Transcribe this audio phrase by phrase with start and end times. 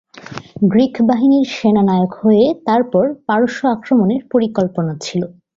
[0.63, 5.21] Greek বাহিনীর সেনানায়ক হয়ে তারপর পারস্য আক্রমণের পরিকল্পনা ছিল।